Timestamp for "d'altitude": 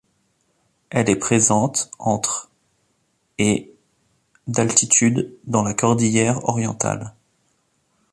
4.47-5.35